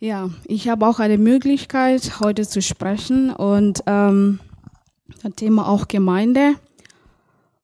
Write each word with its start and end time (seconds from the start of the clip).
Ja, 0.00 0.30
ich 0.44 0.68
habe 0.68 0.86
auch 0.86 1.00
eine 1.00 1.18
Möglichkeit, 1.18 2.20
heute 2.20 2.46
zu 2.46 2.62
sprechen 2.62 3.32
und 3.32 3.82
ähm, 3.86 4.38
das 5.24 5.32
Thema 5.34 5.68
auch 5.68 5.88
Gemeinde. 5.88 6.54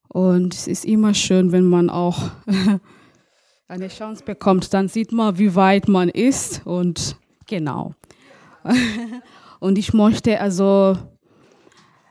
Und 0.09 0.53
es 0.53 0.67
ist 0.67 0.85
immer 0.85 1.15
schön, 1.15 1.53
wenn 1.53 1.65
man 1.65 1.91
auch 1.91 2.31
eine 3.69 3.87
Chance 3.87 4.25
bekommt, 4.25 4.75
dann 4.75 4.89
sieht 4.89 5.13
man, 5.13 5.39
wie 5.39 5.55
weit 5.55 5.87
man 5.87 6.09
ist 6.09 6.67
und 6.67 7.17
genau. 7.47 7.95
und 9.61 9.79
ich 9.79 9.95
möchte 9.95 10.41
also 10.41 10.99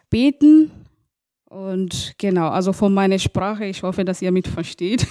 beten 0.09 0.71
und 1.49 2.13
genau, 2.17 2.47
also 2.47 2.71
von 2.71 2.93
meiner 2.93 3.19
Sprache, 3.19 3.65
ich 3.65 3.83
hoffe, 3.83 4.05
dass 4.05 4.21
ihr 4.21 4.31
mit 4.31 4.47
versteht. 4.47 5.05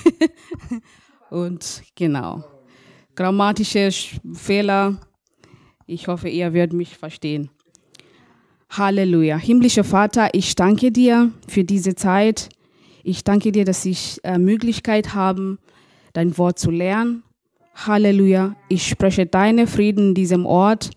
und 1.30 1.82
genau 1.96 2.51
grammatische 3.14 3.90
Fehler. 4.34 4.98
Ich 5.86 6.08
hoffe, 6.08 6.28
ihr 6.28 6.52
werdet 6.52 6.72
mich 6.72 6.96
verstehen. 6.96 7.50
Halleluja. 8.70 9.36
Himmlischer 9.36 9.84
Vater, 9.84 10.30
ich 10.32 10.54
danke 10.54 10.90
dir 10.90 11.30
für 11.46 11.64
diese 11.64 11.94
Zeit. 11.94 12.48
Ich 13.04 13.24
danke 13.24 13.52
dir, 13.52 13.64
dass 13.64 13.84
ich 13.84 14.18
äh, 14.22 14.38
Möglichkeit 14.38 15.14
habe, 15.14 15.58
dein 16.12 16.38
Wort 16.38 16.58
zu 16.58 16.70
lernen. 16.70 17.22
Halleluja. 17.74 18.56
Ich 18.68 18.86
spreche 18.86 19.26
deine 19.26 19.66
Frieden 19.66 20.08
in 20.08 20.14
diesem 20.14 20.46
Ort. 20.46 20.90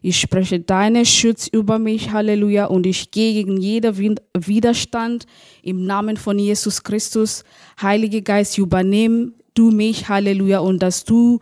Ich 0.00 0.18
spreche 0.18 0.58
deinen 0.58 1.04
Schutz 1.04 1.46
über 1.46 1.78
mich. 1.78 2.10
Halleluja. 2.10 2.66
Und 2.66 2.86
ich 2.86 3.12
gehe 3.12 3.34
gegen 3.34 3.56
jeden 3.56 4.18
Widerstand 4.36 5.26
im 5.62 5.84
Namen 5.84 6.16
von 6.16 6.38
Jesus 6.38 6.82
Christus. 6.82 7.44
Heiliger 7.80 8.20
Geist, 8.20 8.58
übernehm 8.58 9.34
du 9.54 9.70
mich, 9.70 10.08
Halleluja, 10.08 10.60
und 10.60 10.82
dass 10.82 11.04
du 11.04 11.40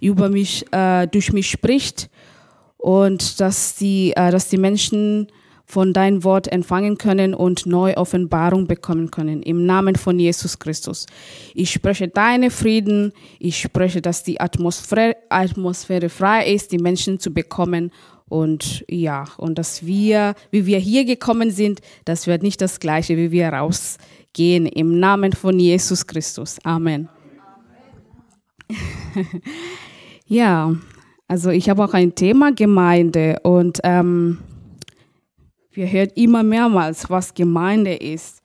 über 0.00 0.28
mich, 0.28 0.64
äh, 0.72 1.06
durch 1.06 1.32
mich 1.32 1.50
spricht 1.50 2.10
und 2.78 3.40
dass 3.40 3.76
die, 3.76 4.12
äh, 4.16 4.30
dass 4.30 4.48
die 4.48 4.58
Menschen 4.58 5.28
von 5.70 5.92
dein 5.92 6.24
Wort 6.24 6.50
empfangen 6.50 6.98
können 6.98 7.32
und 7.32 7.64
neue 7.64 7.96
Offenbarung 7.96 8.66
bekommen 8.66 9.10
können. 9.10 9.40
Im 9.42 9.66
Namen 9.66 9.94
von 9.94 10.18
Jesus 10.18 10.58
Christus. 10.58 11.06
Ich 11.54 11.70
spreche 11.70 12.08
deine 12.08 12.50
Frieden. 12.50 13.12
Ich 13.38 13.60
spreche, 13.60 14.02
dass 14.02 14.24
die 14.24 14.40
Atmosphäre, 14.40 15.16
Atmosphäre 15.28 16.08
frei 16.08 16.52
ist, 16.52 16.72
die 16.72 16.78
Menschen 16.78 17.20
zu 17.20 17.32
bekommen. 17.32 17.92
Und 18.28 18.84
ja, 18.88 19.26
und 19.38 19.58
dass 19.58 19.86
wir, 19.86 20.34
wie 20.50 20.66
wir 20.66 20.78
hier 20.78 21.04
gekommen 21.04 21.50
sind, 21.50 21.80
das 22.04 22.26
wird 22.26 22.42
nicht 22.42 22.60
das 22.60 22.80
gleiche, 22.80 23.16
wie 23.16 23.30
wir 23.30 23.48
rausgehen. 23.48 24.66
Im 24.66 24.98
Namen 24.98 25.32
von 25.32 25.58
Jesus 25.58 26.06
Christus. 26.06 26.58
Amen. 26.64 27.08
ja, 30.26 30.74
also 31.28 31.50
ich 31.50 31.70
habe 31.70 31.84
auch 31.84 31.94
ein 31.94 32.14
Thema 32.14 32.52
Gemeinde 32.52 33.40
und 33.42 33.80
ähm, 33.84 34.38
wir 35.72 35.90
hören 35.90 36.10
immer 36.14 36.42
mehrmals, 36.42 37.08
was 37.08 37.34
Gemeinde 37.34 37.94
ist. 37.94 38.42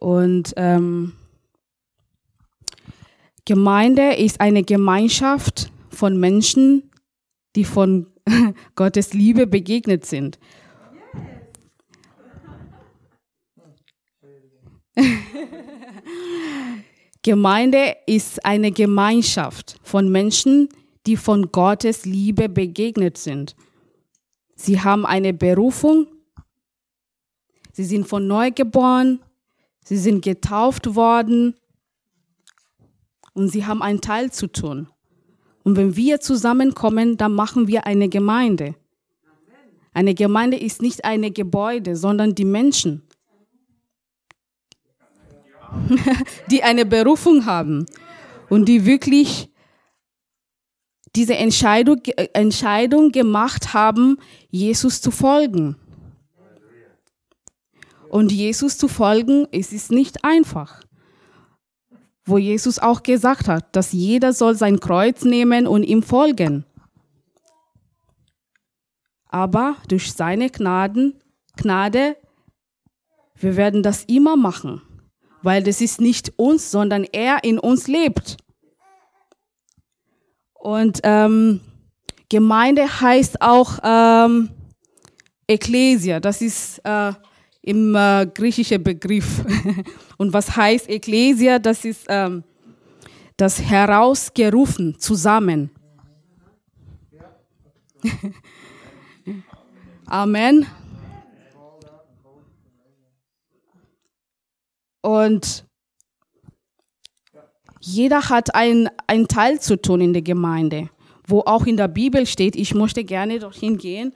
Und 0.00 0.54
ähm, 0.56 1.12
Gemeinde 3.44 4.14
ist 4.14 4.40
eine 4.40 4.62
Gemeinschaft 4.62 5.70
von 5.90 6.18
Menschen, 6.18 6.90
die 7.56 7.64
von 7.64 8.06
Gottes 8.74 9.12
Liebe 9.12 9.46
begegnet 9.46 10.06
sind. 10.06 10.38
Gemeinde 17.24 17.96
ist 18.06 18.44
eine 18.44 18.70
Gemeinschaft 18.70 19.78
von 19.82 20.12
Menschen, 20.12 20.68
die 21.06 21.16
von 21.16 21.50
Gottes 21.50 22.04
Liebe 22.04 22.50
begegnet 22.50 23.16
sind. 23.16 23.56
Sie 24.56 24.82
haben 24.82 25.06
eine 25.06 25.32
Berufung, 25.32 26.06
sie 27.72 27.84
sind 27.84 28.06
von 28.06 28.26
neu 28.26 28.50
geboren, 28.50 29.20
sie 29.82 29.96
sind 29.96 30.22
getauft 30.22 30.94
worden 30.96 31.54
und 33.32 33.48
sie 33.48 33.64
haben 33.64 33.80
einen 33.80 34.02
Teil 34.02 34.30
zu 34.30 34.46
tun. 34.46 34.88
Und 35.62 35.78
wenn 35.78 35.96
wir 35.96 36.20
zusammenkommen, 36.20 37.16
dann 37.16 37.32
machen 37.32 37.68
wir 37.68 37.86
eine 37.86 38.10
Gemeinde. 38.10 38.74
Eine 39.94 40.14
Gemeinde 40.14 40.58
ist 40.58 40.82
nicht 40.82 41.06
eine 41.06 41.30
Gebäude, 41.30 41.96
sondern 41.96 42.34
die 42.34 42.44
Menschen. 42.44 43.02
die 46.50 46.62
eine 46.62 46.86
Berufung 46.86 47.46
haben 47.46 47.86
und 48.48 48.66
die 48.66 48.86
wirklich 48.86 49.50
diese 51.14 51.36
Entscheidung, 51.36 52.02
Entscheidung 52.32 53.12
gemacht 53.12 53.72
haben, 53.72 54.18
Jesus 54.50 55.00
zu 55.00 55.10
folgen. 55.10 55.76
Und 58.08 58.32
Jesus 58.32 58.78
zu 58.78 58.88
folgen, 58.88 59.46
es 59.50 59.72
ist 59.72 59.90
nicht 59.90 60.24
einfach. 60.24 60.82
Wo 62.24 62.38
Jesus 62.38 62.78
auch 62.78 63.02
gesagt 63.02 63.48
hat, 63.48 63.74
dass 63.76 63.92
jeder 63.92 64.32
soll 64.32 64.54
sein 64.54 64.80
Kreuz 64.80 65.24
nehmen 65.24 65.66
und 65.66 65.82
ihm 65.82 66.02
folgen. 66.02 66.64
Aber 69.28 69.76
durch 69.88 70.12
seine 70.12 70.48
Gnaden, 70.48 71.20
Gnade, 71.56 72.16
wir 73.36 73.56
werden 73.56 73.82
das 73.82 74.04
immer 74.04 74.36
machen 74.36 74.80
weil 75.44 75.62
das 75.62 75.80
ist 75.80 76.00
nicht 76.00 76.32
uns, 76.36 76.70
sondern 76.70 77.04
er 77.04 77.44
in 77.44 77.58
uns 77.58 77.86
lebt. 77.86 78.38
Und 80.54 81.00
ähm, 81.04 81.60
Gemeinde 82.30 83.00
heißt 83.00 83.42
auch 83.42 83.78
ähm, 83.84 84.48
Ekklesia, 85.46 86.20
das 86.20 86.40
ist 86.40 86.78
äh, 86.84 87.12
im 87.60 87.94
äh, 87.94 88.26
griechischen 88.32 88.82
Begriff. 88.82 89.44
Und 90.16 90.32
was 90.32 90.56
heißt 90.56 90.88
Ekklesia? 90.88 91.58
Das 91.58 91.84
ist 91.84 92.06
ähm, 92.08 92.42
das 93.36 93.60
herausgerufen 93.60 94.98
zusammen. 94.98 95.70
Amen. 100.06 100.66
Und 105.04 105.66
jeder 107.78 108.30
hat 108.30 108.54
einen 108.54 108.88
Teil 109.28 109.60
zu 109.60 109.76
tun 109.76 110.00
in 110.00 110.14
der 110.14 110.22
Gemeinde, 110.22 110.88
wo 111.26 111.40
auch 111.40 111.66
in 111.66 111.76
der 111.76 111.88
Bibel 111.88 112.24
steht, 112.24 112.56
ich 112.56 112.74
möchte 112.74 113.04
gerne 113.04 113.38
dorthin 113.38 113.76
gehen. 113.76 114.14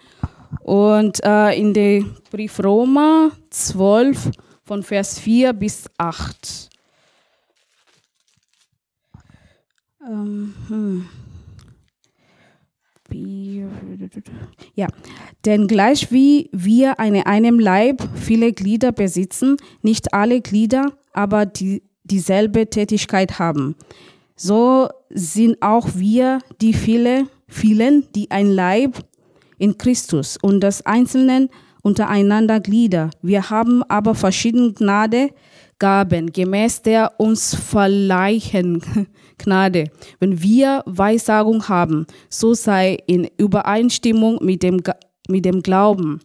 Und 0.61 1.23
äh, 1.23 1.53
in 1.61 1.75
der 1.75 2.05
Brief 2.31 2.65
Roma 2.65 3.33
12 3.51 4.31
von 4.65 4.83
Vers 4.83 5.19
4 5.19 5.53
bis 5.53 5.91
8. 5.99 6.71
Ähm, 10.07 10.55
hm. 10.69 11.09
Ja, 14.75 14.87
denn 15.45 15.67
gleich 15.67 16.13
wie 16.13 16.51
wir 16.53 16.97
in 16.99 17.17
einem 17.17 17.59
Leib 17.59 18.07
viele 18.15 18.53
Glieder 18.53 18.93
besitzen, 18.93 19.57
nicht 19.83 20.13
alle 20.13 20.41
Glieder 20.41 20.93
aber 21.19 21.47
die, 21.47 21.83
dieselbe 22.05 22.71
Tätigkeit 22.71 23.41
haben. 23.41 23.75
So 24.37 24.89
sind 25.11 25.61
auch 25.61 25.89
wir 25.95 26.39
die 26.61 26.73
viele, 26.73 27.27
vielen, 27.49 28.07
die 28.15 28.31
ein 28.31 28.51
Leib 28.53 29.05
in 29.59 29.77
Christus 29.79 30.39
und 30.41 30.61
das 30.61 30.87
Einzelnen 30.87 31.49
untereinander 31.83 32.61
Glieder. 32.61 33.11
Wir 33.21 33.51
haben 33.51 33.83
aber 33.83 34.15
verschiedene 34.15 34.73
Gnade, 34.73 35.31
Gaben, 35.81 36.33
gemäß 36.33 36.83
der 36.83 37.13
uns 37.19 37.55
verleihen 37.55 38.83
Gnade. 39.39 39.85
Wenn 40.19 40.43
wir 40.43 40.83
Weissagung 40.87 41.69
haben, 41.69 42.07
so 42.29 42.55
sei 42.55 42.99
in 43.07 43.29
Übereinstimmung 43.37 44.39
mit 44.45 44.63
dem, 44.63 44.83
mit 45.29 45.45
dem 45.45 45.63
Glauben. 45.63 46.21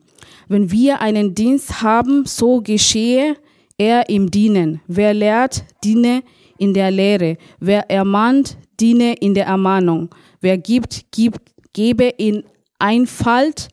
Wenn 0.47 0.71
wir 0.71 1.01
einen 1.01 1.35
Dienst 1.35 1.81
haben, 1.81 2.25
so 2.25 2.61
geschehe 2.61 3.35
er 3.77 4.09
im 4.09 4.29
Dienen. 4.29 4.81
Wer 4.87 5.13
lehrt, 5.13 5.63
diene 5.83 6.23
in 6.57 6.73
der 6.73 6.91
Lehre. 6.91 7.37
Wer 7.59 7.89
ermahnt, 7.89 8.57
diene 8.79 9.13
in 9.15 9.33
der 9.33 9.45
Ermahnung. 9.45 10.09
Wer 10.41 10.57
gibt, 10.57 11.11
gibt, 11.11 11.39
gebe 11.73 12.05
in 12.05 12.43
Einfalt. 12.79 13.69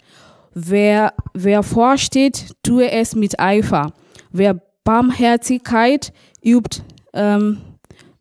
Wer, 0.54 1.14
wer 1.34 1.62
vorsteht, 1.62 2.54
tue 2.62 2.90
es 2.90 3.14
mit 3.14 3.38
Eifer. 3.38 3.92
Wer 4.32 4.60
Barmherzigkeit 4.84 6.12
übt, 6.44 6.82
ähm, 7.12 7.58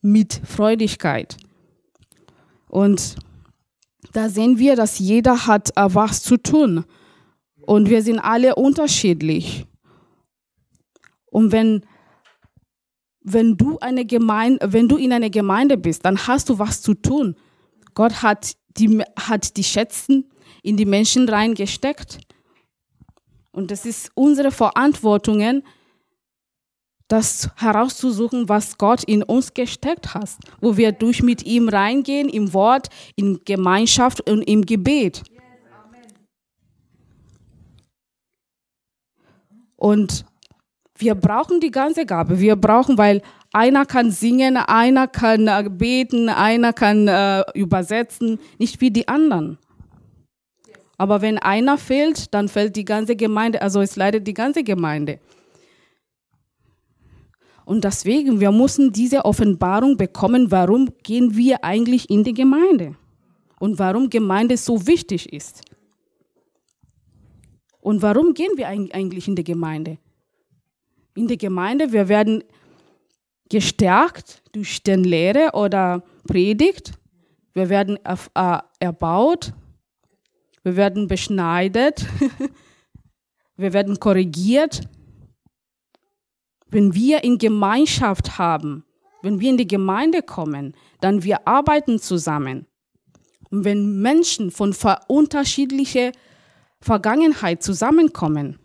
mit 0.01 0.41
Freudigkeit. 0.45 1.37
Und 2.69 3.15
da 4.13 4.29
sehen 4.29 4.57
wir, 4.57 4.75
dass 4.75 4.99
jeder 4.99 5.47
hat 5.47 5.75
äh, 5.75 5.93
was 5.93 6.23
zu 6.23 6.37
tun. 6.37 6.85
Und 7.65 7.89
wir 7.89 8.01
sind 8.01 8.19
alle 8.19 8.55
unterschiedlich. 8.55 9.65
Und 11.25 11.51
wenn, 11.51 11.85
wenn 13.21 13.57
du 13.57 13.77
eine 13.79 14.05
Gemeinde, 14.05 14.73
wenn 14.73 14.87
du 14.87 14.97
in 14.97 15.13
einer 15.13 15.29
Gemeinde 15.29 15.77
bist, 15.77 16.05
dann 16.05 16.27
hast 16.27 16.49
du 16.49 16.57
was 16.57 16.81
zu 16.81 16.95
tun. 16.95 17.35
Gott 17.93 18.23
hat 18.23 18.55
die 18.77 19.03
hat 19.19 19.57
die 19.57 19.63
Schätzen 19.63 20.31
in 20.63 20.77
die 20.77 20.85
Menschen 20.85 21.27
reingesteckt. 21.27 22.19
Und 23.51 23.71
das 23.71 23.85
ist 23.85 24.11
unsere 24.15 24.51
Verantwortung, 24.51 25.63
das 27.09 27.49
herauszusuchen, 27.57 28.47
was 28.47 28.77
Gott 28.77 29.03
in 29.03 29.23
uns 29.23 29.53
gesteckt 29.53 30.13
hat, 30.13 30.29
wo 30.61 30.77
wir 30.77 30.93
durch 30.93 31.21
mit 31.21 31.45
ihm 31.45 31.67
reingehen, 31.67 32.29
im 32.29 32.53
Wort, 32.53 32.87
in 33.15 33.41
Gemeinschaft 33.43 34.29
und 34.29 34.43
im 34.43 34.65
Gebet. 34.65 35.23
Und 39.75 40.25
wir 40.97 41.15
brauchen 41.15 41.59
die 41.59 41.71
ganze 41.71 42.05
Gabe. 42.05 42.39
Wir 42.39 42.55
brauchen, 42.55 42.97
weil 42.97 43.21
einer 43.53 43.85
kann 43.85 44.11
singen, 44.11 44.57
einer 44.57 45.07
kann 45.07 45.47
äh, 45.47 45.67
beten, 45.69 46.29
einer 46.29 46.73
kann 46.73 47.07
äh, 47.07 47.43
übersetzen, 47.55 48.39
nicht 48.59 48.81
wie 48.81 48.91
die 48.91 49.07
anderen. 49.07 49.57
Aber 50.97 51.21
wenn 51.21 51.37
einer 51.37 51.77
fehlt, 51.77 52.33
dann 52.33 52.49
fällt 52.49 52.75
die 52.75 52.85
ganze 52.85 53.15
Gemeinde, 53.15 53.61
also 53.61 53.79
es 53.81 53.95
leidet 53.95 54.27
die 54.27 54.33
ganze 54.33 54.63
Gemeinde. 54.63 55.19
Und 57.69 57.83
deswegen, 57.83 58.39
wir 58.39 58.51
müssen 58.51 58.91
diese 58.91 59.25
Offenbarung 59.25 59.95
bekommen, 59.95 60.49
warum 60.49 60.89
gehen 61.03 61.37
wir 61.37 61.63
eigentlich 61.63 62.09
in 62.09 62.23
die 62.23 62.33
Gemeinde 62.33 62.95
und 63.59 63.77
warum 63.77 64.09
Gemeinde 64.09 64.57
so 64.57 64.87
wichtig 64.87 65.31
ist. 65.31 65.61
Und 67.79 68.01
warum 68.01 68.33
gehen 68.33 68.53
wir 68.55 68.67
eigentlich 68.69 69.27
in 69.27 69.35
die 69.35 69.43
Gemeinde? 69.43 69.99
In 71.13 71.27
die 71.27 71.37
Gemeinde, 71.37 71.91
wir 71.91 72.09
werden 72.09 72.43
gestärkt 73.49 74.41
durch 74.51 74.81
den 74.81 75.03
Lehre 75.03 75.51
oder 75.53 76.01
Predigt. 76.27 76.93
Wir 77.53 77.69
werden 77.69 77.99
erbaut. 78.79 79.53
Wir 80.63 80.75
werden 80.75 81.07
beschneidet. 81.07 82.03
wir 83.57 83.73
werden 83.73 83.99
korrigiert. 83.99 84.89
Wenn 86.69 86.93
wir 86.93 87.23
in 87.23 87.37
Gemeinschaft 87.37 88.37
haben, 88.37 88.83
wenn 89.21 89.39
wir 89.39 89.49
in 89.49 89.57
die 89.57 89.67
Gemeinde 89.67 90.21
kommen, 90.21 90.75
dann 91.01 91.23
wir 91.23 91.47
arbeiten 91.47 91.99
zusammen. 91.99 92.67
Und 93.49 93.65
wenn 93.65 94.01
Menschen 94.01 94.51
von 94.51 94.75
unterschiedlicher 95.07 96.11
Vergangenheit 96.79 97.63
zusammenkommen, 97.63 98.59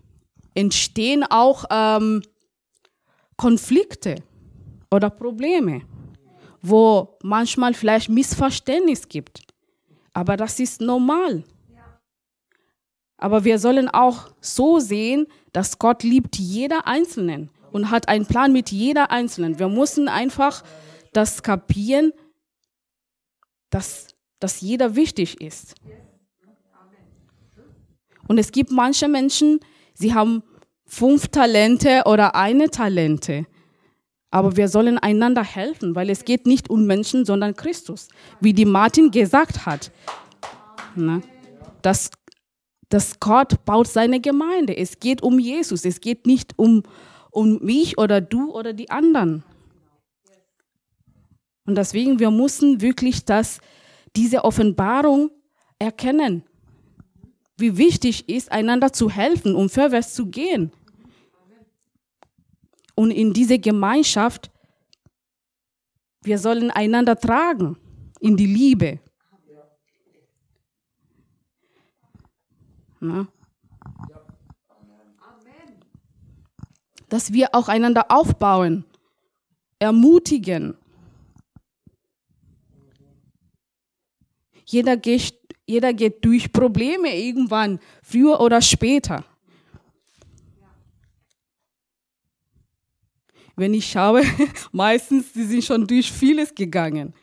entstehen 0.55 1.25
auch 1.25 1.65
ähm, 1.71 2.23
Konflikte 3.37 4.23
oder 4.91 5.11
Probleme, 5.11 5.83
wo 6.63 7.19
manchmal 7.23 7.75
vielleicht 7.75 8.09
Missverständnis 8.09 9.09
gibt. 9.09 9.43
Aber 10.13 10.37
das 10.37 10.61
ist 10.61 10.81
normal. 10.81 11.43
Aber 13.17 13.45
wir 13.45 13.59
sollen 13.59 13.89
auch 13.89 14.29
so 14.41 14.79
sehen, 14.79 15.27
dass 15.53 15.79
Gott 15.79 16.03
liebt 16.03 16.37
jeder 16.37 16.87
Einzelnen 16.87 17.51
und 17.75 17.91
hat 17.91 18.09
einen 18.09 18.25
Plan 18.25 18.53
mit 18.53 18.71
jeder 18.71 19.11
Einzelnen. 19.11 19.59
Wir 19.59 19.69
müssen 19.69 20.07
einfach 20.07 20.63
das 21.13 21.43
kapieren, 21.43 22.13
dass, 23.69 24.15
dass 24.39 24.61
jeder 24.61 24.95
wichtig 24.95 25.41
ist. 25.41 25.75
Und 28.29 28.39
es 28.39 28.53
gibt 28.53 28.71
manche 28.71 29.09
Menschen, 29.09 29.59
sie 29.93 30.15
haben 30.15 30.45
fünf 30.87 31.27
Talente 31.29 32.03
oder 32.07 32.37
eine 32.37 32.71
Talente. 32.71 33.45
Aber 34.31 34.57
wir 34.57 34.69
sollen 34.69 34.97
einander 34.97 35.43
helfen, 35.43 35.97
weil 35.97 36.11
es 36.11 36.25
geht 36.25 36.47
nicht 36.47 36.71
um 36.71 36.87
Menschen, 36.87 37.25
sondern 37.25 37.57
Christus. 37.57 38.07
Wie 38.41 38.53
die 38.53 38.67
Martin 38.67 39.11
gesagt 39.11 39.67
hat, 39.67 39.91
ne? 40.95 41.23
dass, 41.83 42.11
dass 42.89 43.19
Gott 43.19 43.65
baut 43.65 43.89
seine 43.89 44.21
Gemeinde. 44.21 44.77
Es 44.77 45.01
geht 45.01 45.25
um 45.25 45.41
Jesus. 45.41 45.85
Es 45.85 46.01
geht 46.01 46.25
nicht 46.25 46.57
um, 46.57 46.85
um 47.35 47.59
mich 47.63 47.99
oder 47.99 48.21
du 48.21 48.53
oder 48.53 48.73
die 48.73 48.91
anderen. 48.91 49.43
Und 51.67 51.77
deswegen, 51.77 52.19
wir 52.21 52.31
müssen 52.31 52.81
wirklich 52.81 53.25
das, 53.25 53.61
diese 54.15 54.45
Offenbarung 54.45 55.31
erkennen, 55.79 56.45
wie 57.57 57.77
wichtig 57.77 58.29
ist, 58.29 58.53
einander 58.53 58.93
zu 58.93 59.11
helfen, 59.11 59.55
um 59.57 59.69
vorwärts 59.69 60.15
zu 60.15 60.27
gehen. 60.27 60.71
Und 62.95 63.11
in 63.11 63.33
diese 63.33 63.59
Gemeinschaft, 63.59 64.51
wir 66.23 66.39
sollen 66.39 66.71
einander 66.71 67.19
tragen 67.19 67.77
in 68.21 68.37
die 68.37 68.47
Liebe. 68.47 69.01
Na? 73.01 73.27
Dass 77.15 77.33
wir 77.33 77.55
auch 77.55 77.69
einander 77.69 78.07
aufbauen, 78.09 78.85
ermutigen. 79.79 80.77
Jeder 84.65 84.97
geht, 84.97 85.39
jeder 85.65 85.95
geht 85.95 86.25
durch 86.25 86.51
Probleme 86.51 87.17
irgendwann, 87.17 87.79
früher 88.03 88.41
oder 88.41 88.61
später. 88.61 89.25
wenn 93.55 93.75
ich 93.75 93.89
schaue, 93.89 94.23
meistens, 94.73 95.33
die 95.33 95.45
sind 95.45 95.63
schon 95.63 95.87
durch 95.87 96.11
vieles 96.11 96.53
gegangen. 96.53 97.15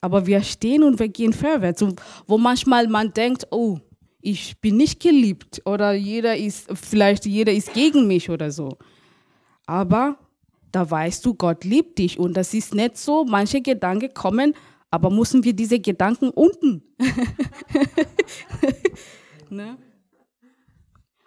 Aber 0.00 0.26
wir 0.26 0.42
stehen 0.42 0.82
und 0.82 0.98
wir 0.98 1.08
gehen 1.08 1.32
vorwärts. 1.32 1.80
Und 1.80 2.02
wo 2.26 2.38
manchmal 2.38 2.88
man 2.88 3.12
denkt, 3.12 3.46
oh, 3.52 3.78
ich 4.20 4.58
bin 4.60 4.78
nicht 4.78 4.98
geliebt 4.98 5.62
oder 5.64 5.92
jeder 5.92 6.36
ist, 6.36 6.66
vielleicht 6.74 7.24
jeder 7.24 7.52
ist 7.52 7.72
gegen 7.72 8.08
mich 8.08 8.28
oder 8.28 8.50
so. 8.50 8.76
Aber 9.72 10.18
da 10.70 10.90
weißt 10.90 11.24
du, 11.24 11.32
Gott 11.32 11.64
liebt 11.64 11.98
dich 11.98 12.18
und 12.18 12.34
das 12.34 12.52
ist 12.52 12.74
nicht 12.74 12.98
so. 12.98 13.24
Manche 13.24 13.62
Gedanken 13.62 14.12
kommen, 14.12 14.54
aber 14.90 15.08
müssen 15.08 15.44
wir 15.44 15.54
diese 15.54 15.80
Gedanken 15.80 16.28
unten? 16.28 16.82
ne? 19.48 19.78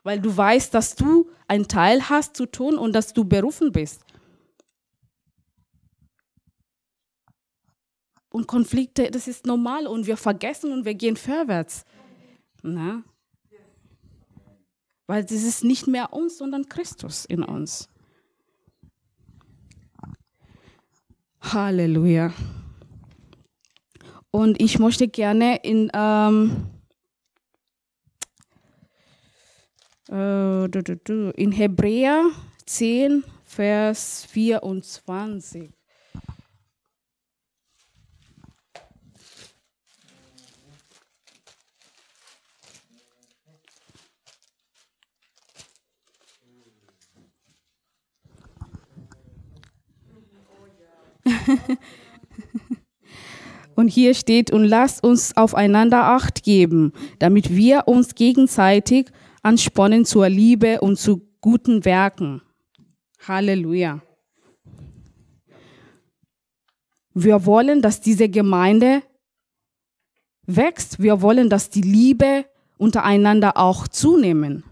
Weil 0.04 0.20
du 0.20 0.38
weißt, 0.38 0.72
dass 0.76 0.96
du 0.96 1.28
einen 1.48 1.68
Teil 1.68 2.08
hast 2.08 2.36
zu 2.36 2.46
tun 2.46 2.78
und 2.78 2.94
dass 2.94 3.14
du 3.14 3.26
berufen 3.26 3.72
bist. 3.72 4.06
Und 8.30 8.46
Konflikte, 8.46 9.10
das 9.10 9.28
ist 9.28 9.48
normal 9.48 9.88
und 9.88 10.06
wir 10.06 10.18
vergessen 10.18 10.72
und 10.72 10.86
wir 10.86 10.94
gehen 10.94 11.18
vorwärts. 11.18 11.84
Na? 12.62 13.02
Weil 15.08 15.24
das 15.24 15.32
ist 15.32 15.64
nicht 15.64 15.88
mehr 15.88 16.14
uns, 16.14 16.38
sondern 16.38 16.70
Christus 16.70 17.26
in 17.26 17.42
uns. 17.42 17.90
Halleluja. 21.54 22.34
Und 24.32 24.62
ich 24.62 24.80
möchte 24.80 25.08
gerne 25.08 25.58
in, 25.64 25.90
ähm, 25.94 26.68
äh, 30.10 30.66
in 31.38 31.52
Hebräer 31.52 32.26
10, 32.66 33.24
Vers 33.46 34.26
24. 34.30 35.70
Und 53.76 53.90
hier 53.90 54.14
steht, 54.14 54.52
und 54.52 54.64
lasst 54.64 55.04
uns 55.04 55.36
aufeinander 55.36 56.06
Acht 56.06 56.44
geben, 56.44 56.94
damit 57.20 57.54
wir 57.54 57.88
uns 57.88 58.16
gegenseitig 58.16 59.12
anspornen 59.44 60.06
zur 60.06 60.30
Liebe 60.30 60.80
und 60.80 60.98
zu 60.98 61.28
guten 61.42 61.84
Werken. 61.84 62.42
Halleluja. 63.28 64.02
Wir 67.14 67.46
wollen, 67.46 67.82
dass 67.82 68.02
diese 68.02 68.30
Gemeinde 68.30 69.04
wächst. 70.46 71.02
Wir 71.02 71.22
wollen, 71.22 71.50
dass 71.50 71.70
die 71.70 71.82
Liebe 71.82 72.46
untereinander 72.78 73.58
auch 73.58 73.88
zunehmen. 73.88 74.64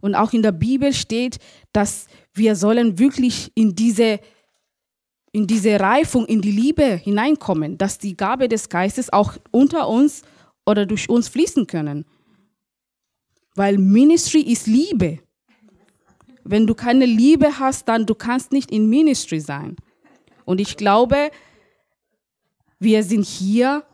Und 0.00 0.14
auch 0.14 0.32
in 0.32 0.42
der 0.42 0.52
Bibel 0.52 0.92
steht, 0.92 1.38
dass 1.72 2.06
wir 2.38 2.56
sollen 2.56 2.98
wirklich 2.98 3.52
in 3.54 3.74
diese, 3.74 4.20
in 5.32 5.46
diese 5.46 5.78
Reifung, 5.78 6.26
in 6.26 6.40
die 6.40 6.52
Liebe 6.52 6.96
hineinkommen, 6.96 7.76
dass 7.76 7.98
die 7.98 8.16
Gabe 8.16 8.48
des 8.48 8.68
Geistes 8.68 9.12
auch 9.12 9.36
unter 9.50 9.88
uns 9.88 10.22
oder 10.64 10.86
durch 10.86 11.08
uns 11.08 11.28
fließen 11.28 11.66
können. 11.66 12.04
Weil 13.54 13.78
Ministry 13.78 14.40
ist 14.40 14.66
Liebe. 14.66 15.18
Wenn 16.44 16.66
du 16.66 16.74
keine 16.74 17.04
Liebe 17.04 17.58
hast, 17.58 17.88
dann 17.88 18.06
du 18.06 18.14
kannst 18.14 18.52
nicht 18.52 18.70
in 18.70 18.88
Ministry 18.88 19.40
sein. 19.40 19.76
Und 20.44 20.60
ich 20.60 20.76
glaube, 20.76 21.30
wir 22.78 23.02
sind 23.02 23.24
hier, 23.24 23.84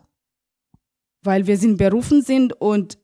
weil 1.22 1.46
wir 1.46 1.56
sind 1.56 1.78
berufen 1.78 2.22
sind 2.22 2.52
und 2.60 2.98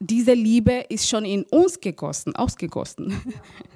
diese 0.00 0.34
Liebe 0.34 0.84
ist 0.88 1.08
schon 1.08 1.24
in 1.24 1.44
uns 1.44 1.80
gegossen, 1.80 2.34
ausgegossen. 2.34 3.22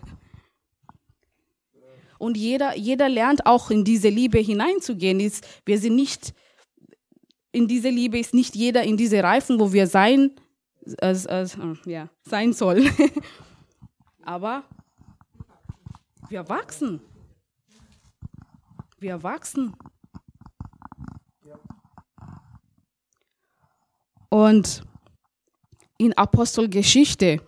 Und 2.18 2.36
jeder, 2.36 2.76
jeder 2.76 3.08
lernt 3.08 3.46
auch 3.46 3.70
in 3.70 3.84
diese 3.84 4.08
Liebe 4.08 4.38
hineinzugehen. 4.38 5.18
Wir 5.64 5.78
sind 5.78 5.94
nicht, 5.94 6.34
in 7.52 7.68
diese 7.68 7.88
Liebe 7.88 8.18
ist 8.18 8.34
nicht 8.34 8.54
jeder 8.54 8.82
in 8.82 8.96
diese 8.96 9.22
Reifen, 9.22 9.60
wo 9.60 9.72
wir 9.72 9.86
sein, 9.86 10.32
äh, 11.00 11.12
äh, 11.12 11.46
ja, 11.86 12.08
sein 12.22 12.52
soll. 12.52 12.84
Aber 14.22 14.64
wir 16.28 16.48
wachsen. 16.48 17.00
Wir 18.98 19.22
wachsen. 19.22 19.74
Und 24.28 24.82
in 25.98 26.12
Apostelgeschichte, 26.14 27.40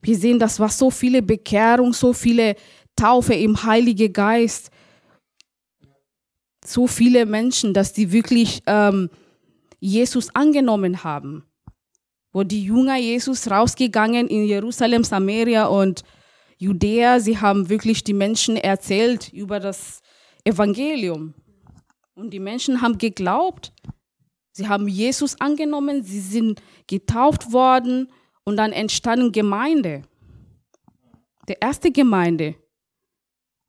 wir 0.00 0.16
sehen, 0.16 0.38
das 0.38 0.60
war 0.60 0.68
so 0.68 0.90
viele 0.90 1.20
Bekehrung, 1.20 1.92
so 1.92 2.12
viele 2.12 2.54
Taufe 2.96 3.34
im 3.34 3.62
Heiligen 3.62 4.12
Geist, 4.12 4.70
so 6.64 6.86
viele 6.86 7.26
Menschen, 7.26 7.74
dass 7.74 7.92
die 7.92 8.10
wirklich 8.10 8.62
ähm, 8.66 9.10
Jesus 9.78 10.34
angenommen 10.34 11.04
haben. 11.04 11.44
Wo 12.32 12.42
die 12.42 12.64
Jünger 12.64 12.96
Jesus 12.96 13.50
rausgegangen 13.50 14.28
in 14.28 14.44
Jerusalem, 14.44 15.04
Samaria 15.04 15.66
und 15.66 16.02
Judäa, 16.58 17.20
sie 17.20 17.38
haben 17.38 17.68
wirklich 17.68 18.02
die 18.02 18.14
Menschen 18.14 18.56
erzählt 18.56 19.32
über 19.32 19.60
das 19.60 20.00
Evangelium. 20.44 21.34
Und 22.14 22.30
die 22.30 22.40
Menschen 22.40 22.80
haben 22.80 22.98
geglaubt. 22.98 23.72
Sie 24.52 24.68
haben 24.68 24.88
Jesus 24.88 25.38
angenommen, 25.40 26.02
sie 26.02 26.20
sind 26.20 26.62
getauft 26.86 27.52
worden 27.52 28.10
und 28.44 28.56
dann 28.56 28.72
entstanden 28.72 29.32
Gemeinde. 29.32 30.02
Die 31.48 31.56
erste 31.60 31.92
Gemeinde 31.92 32.54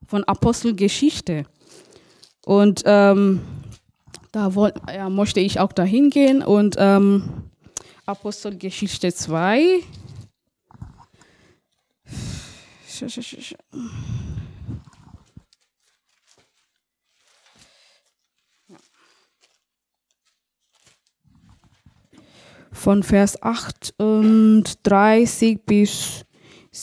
von 0.08 0.24
Apostelgeschichte. 0.24 1.46
Und 2.46 2.82
ähm, 2.86 3.42
da 4.32 4.56
wollt, 4.56 4.76
ja, 4.88 5.10
möchte 5.10 5.40
ich 5.40 5.60
auch 5.60 5.74
dahin 5.74 6.10
gehen 6.10 6.42
und 6.42 6.76
ähm, 6.80 7.44
Apostelgeschichte 8.06 9.14
2. 9.14 9.82
Von 22.72 23.04
Vers 23.04 23.44
38 23.44 25.60
bis 25.66 26.27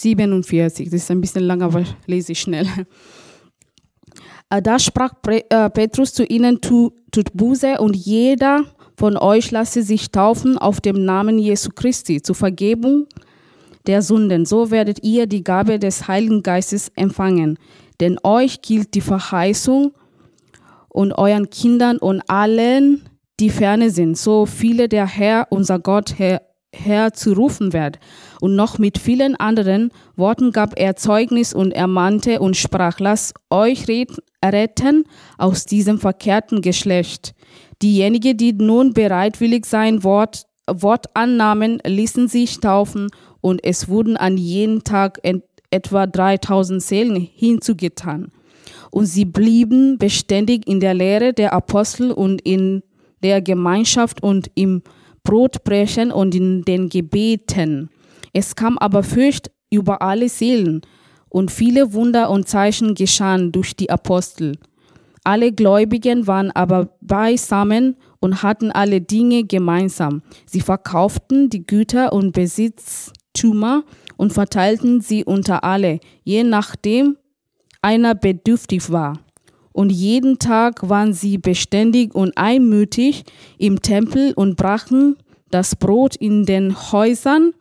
47. 0.01 0.91
Das 0.91 1.03
ist 1.03 1.11
ein 1.11 1.21
bisschen 1.21 1.45
lang, 1.45 1.63
aber 1.63 1.85
lese 2.07 2.33
ich 2.33 2.41
schnell. 2.41 2.67
Äh, 4.51 4.61
da 4.61 4.79
sprach 4.79 5.15
äh, 5.27 5.71
Petrus 5.71 6.13
zu 6.13 6.25
ihnen, 6.25 6.61
tut 6.61 7.33
Buße 7.33 7.79
und 7.79 7.97
jeder 7.97 8.65
von 8.97 9.17
euch 9.17 9.51
lasse 9.51 9.83
sich 9.83 10.11
taufen 10.11 10.59
auf 10.59 10.81
dem 10.81 11.05
Namen 11.05 11.39
Jesu 11.39 11.71
Christi 11.75 12.23
zur 12.23 12.35
Vergebung 12.35 13.07
der 13.87 14.03
Sünden. 14.03 14.47
So 14.47 14.71
werdet 14.71 15.03
ihr 15.03 15.27
die 15.27 15.43
Gabe 15.43 15.79
des 15.79 16.07
Heiligen 16.09 16.43
Geistes 16.43 16.91
empfangen. 16.95 17.59
Denn 18.01 18.19
euch 18.23 18.63
gilt 18.63 18.95
die 18.95 19.01
Verheißung 19.01 19.93
und 20.89 21.13
euren 21.13 21.51
Kindern 21.51 21.99
und 21.99 22.23
allen, 22.29 23.09
die 23.41 23.51
ferne 23.51 23.91
sind, 23.91 24.17
so 24.17 24.47
viele 24.47 24.89
der 24.89 25.07
Herr, 25.07 25.49
unser 25.51 25.81
Gott, 25.81 26.19
Herr, 26.19 26.43
herzurufen 26.75 27.73
wird. 27.73 27.99
Und 28.41 28.57
noch 28.57 28.79
mit 28.79 28.99
vielen 28.99 29.37
anderen 29.37 29.91
Worten 30.17 30.53
gab 30.53 30.79
er 30.79 30.97
Zeugnis 30.97 31.55
und 31.55 31.73
ermahnte 31.73 32.41
und 32.41 32.57
sprach, 32.57 33.01
lasst 33.01 33.35
euch 33.51 33.87
retten 34.45 35.05
aus 35.39 35.65
diesem 35.65 35.99
verkehrten 35.99 36.61
Geschlecht. 36.61 37.35
Diejenigen, 37.83 38.37
die 38.37 38.53
nun 38.53 38.93
bereitwillig 38.93 39.67
sein 39.67 40.05
Wort, 40.05 40.47
Wort 40.67 41.07
annahmen, 41.15 41.81
ließen 41.85 42.29
sich 42.29 42.61
taufen 42.61 43.09
und 43.41 43.63
es 43.65 43.89
wurden 43.89 44.17
an 44.17 44.37
jeden 44.37 44.85
Tag 44.85 45.21
etwa 45.71 46.07
3000 46.07 46.83
Seelen 46.83 47.17
hinzugetan. 47.17 48.31
Und 48.91 49.07
sie 49.07 49.25
blieben 49.25 49.99
beständig 49.99 50.67
in 50.69 50.81
der 50.81 50.95
Lehre 50.95 51.33
der 51.33 51.53
Apostel 51.53 52.13
und 52.13 52.41
in 52.43 52.83
der 53.23 53.43
Gemeinschaft 53.43 54.23
und 54.23 54.51
im 54.55 54.83
Brotbrechen 55.25 56.13
und 56.13 56.35
in 56.35 56.63
den 56.63 56.89
Gebeten. 56.89 57.91
Es 58.33 58.55
kam 58.55 58.79
aber 58.79 59.03
Furcht 59.03 59.51
über 59.71 60.03
alle 60.03 60.29
Seelen 60.29 60.83
und 61.29 61.51
viele 61.51 61.93
Wunder 61.93 62.31
und 62.31 62.49
Zeichen 62.49 62.95
geschahen 62.95 63.51
durch 63.51 63.75
die 63.75 63.91
Apostel. 63.91 64.57
Alle 65.25 65.53
Gläubigen 65.53 66.27
waren 66.27 66.51
aber 66.51 66.91
beisammen 67.01 67.97
und 68.21 68.43
hatten 68.43 68.71
alle 68.71 69.01
Dinge 69.01 69.45
gemeinsam. 69.45 70.23
Sie 70.45 70.61
verkauften 70.61 71.49
die 71.49 71.67
Güter 71.67 72.13
und 72.13 72.33
Besitztümer 72.33 73.85
und 74.19 74.35
verteilten 74.35 75.01
sie 75.01 75.25
unter 75.25 75.65
alle, 75.65 75.99
je 76.23 76.45
nachdem 76.45 77.17
einer 77.81 78.15
bedürftig 78.15 78.93
war. 78.93 79.24
Und 79.75 79.91
jeden 79.91 80.39
Tag 80.39 80.89
waren 80.89 81.13
sie 81.13 81.37
beständig 81.37 82.15
und 82.15 82.39
einmütig 82.39 83.25
im 83.59 83.83
Tempel 83.83 84.33
und 84.35 84.55
brachen 84.55 85.17
das 85.51 85.75
Brot 85.75 86.15
in 86.15 86.47
den 86.47 86.93
Häusern, 86.93 87.55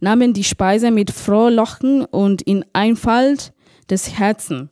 nahmen 0.00 0.32
die 0.32 0.42
Speise 0.42 0.90
mit 0.90 1.12
Frohlocken 1.12 2.04
und 2.04 2.42
in 2.42 2.64
Einfalt 2.72 3.52
des 3.88 4.18
Herzens. 4.18 4.70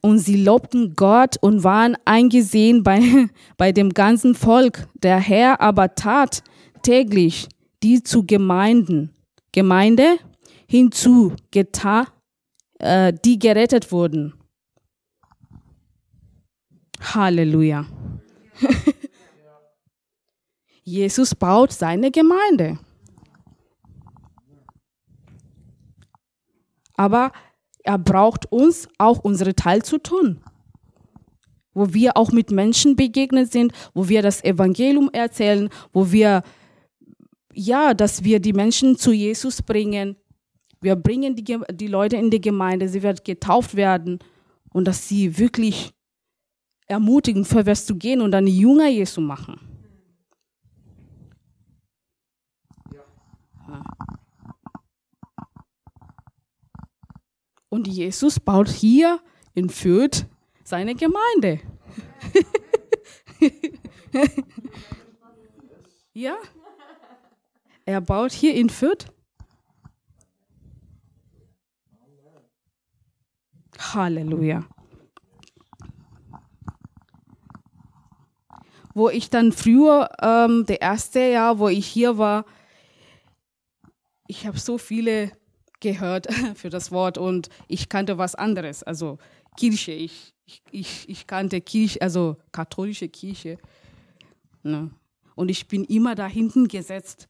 Und 0.00 0.18
sie 0.18 0.42
lobten 0.42 0.94
Gott 0.96 1.36
und 1.40 1.62
waren 1.62 1.96
eingesehen 2.04 2.82
bei, 2.82 3.00
bei 3.56 3.70
dem 3.70 3.90
ganzen 3.90 4.34
Volk. 4.34 4.88
Der 5.00 5.20
Herr 5.20 5.60
aber 5.60 5.94
tat 5.94 6.42
täglich 6.82 7.46
die 7.84 8.02
zu 8.02 8.26
Gemeinden, 8.26 9.14
Gemeinde 9.52 10.16
hinzu, 10.66 11.34
getan, 11.52 12.08
äh, 12.80 13.12
die 13.24 13.38
gerettet 13.38 13.92
wurden. 13.92 14.34
Halleluja. 17.00 17.86
Jesus 20.82 21.34
baut 21.34 21.72
seine 21.72 22.10
Gemeinde. 22.10 22.78
Aber 26.96 27.32
er 27.82 27.98
braucht 27.98 28.50
uns 28.52 28.88
auch 28.98 29.20
unsere 29.20 29.54
Teil 29.54 29.82
zu 29.82 29.98
tun. 29.98 30.42
Wo 31.72 31.94
wir 31.94 32.16
auch 32.16 32.32
mit 32.32 32.50
Menschen 32.50 32.96
begegnet 32.96 33.52
sind, 33.52 33.72
wo 33.94 34.08
wir 34.08 34.22
das 34.22 34.44
Evangelium 34.44 35.08
erzählen, 35.12 35.70
wo 35.92 36.12
wir, 36.12 36.42
ja, 37.54 37.94
dass 37.94 38.24
wir 38.24 38.40
die 38.40 38.52
Menschen 38.52 38.96
zu 38.96 39.12
Jesus 39.12 39.62
bringen. 39.62 40.16
Wir 40.80 40.96
bringen 40.96 41.36
die, 41.36 41.58
die 41.72 41.86
Leute 41.86 42.16
in 42.16 42.30
die 42.30 42.40
Gemeinde, 42.40 42.88
sie 42.88 43.02
werden 43.02 43.20
getauft 43.24 43.76
werden 43.76 44.18
und 44.72 44.86
dass 44.86 45.08
sie 45.08 45.38
wirklich 45.38 45.92
ermutigen, 46.90 47.44
vorwärts 47.44 47.86
zu 47.86 47.96
gehen 47.96 48.20
und 48.20 48.32
dann 48.32 48.46
Jünger 48.46 48.88
Jesu 48.88 49.20
machen. 49.20 49.60
Und 57.68 57.86
Jesus 57.86 58.40
baut 58.40 58.68
hier 58.68 59.20
in 59.54 59.70
Fürth 59.70 60.26
seine 60.64 60.96
Gemeinde. 60.96 61.60
ja? 66.12 66.36
Er 67.84 68.00
baut 68.00 68.32
hier 68.32 68.54
in 68.54 68.68
Fürth. 68.68 69.06
Halleluja. 73.78 74.64
Wo 78.94 79.08
ich 79.08 79.30
dann 79.30 79.52
früher, 79.52 80.10
ähm, 80.22 80.66
der 80.66 80.80
erste 80.80 81.20
Jahr, 81.20 81.58
wo 81.58 81.68
ich 81.68 81.86
hier 81.86 82.18
war, 82.18 82.44
ich 84.26 84.46
habe 84.46 84.58
so 84.58 84.78
viele 84.78 85.32
gehört 85.80 86.28
für 86.54 86.70
das 86.70 86.92
Wort 86.92 87.18
und 87.18 87.48
ich 87.68 87.88
kannte 87.88 88.18
was 88.18 88.34
anderes, 88.34 88.82
also 88.82 89.18
Kirche. 89.56 89.92
Ich, 89.92 90.34
ich, 90.70 91.08
ich 91.08 91.26
kannte 91.26 91.60
Kirche, 91.60 92.00
also 92.02 92.36
katholische 92.52 93.08
Kirche. 93.08 93.58
Ne? 94.62 94.90
Und 95.34 95.50
ich 95.50 95.68
bin 95.68 95.84
immer 95.84 96.14
da 96.14 96.26
hinten 96.26 96.68
gesetzt. 96.68 97.28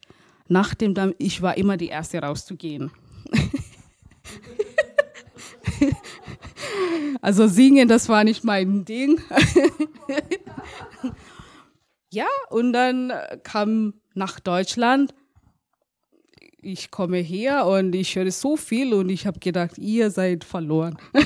Nach 0.49 0.75
dem, 0.75 1.15
ich 1.19 1.43
war 1.43 1.57
immer 1.57 1.77
die 1.77 1.89
Erste 1.89 2.19
rauszugehen. 2.19 2.91
also 7.21 7.47
singen, 7.47 7.87
das 7.87 8.09
war 8.09 8.25
nicht 8.25 8.43
mein 8.43 8.85
Ding. 8.85 9.21
ja, 12.13 12.27
und 12.51 12.73
dann 12.73 13.11
äh, 13.11 13.39
kam 13.43 13.95
nach 14.15 14.41
Deutschland. 14.41 15.15
Ich 16.63 16.91
komme 16.91 17.19
her 17.19 17.67
und 17.67 17.95
ich 17.95 18.17
höre 18.17 18.31
so 18.31 18.57
viel 18.57 18.93
und 18.93 19.09
ich 19.09 19.27
habe 19.27 19.39
gedacht, 19.39 19.79
ihr 19.79 20.11
seid 20.11 20.45
verloren. 20.45 20.99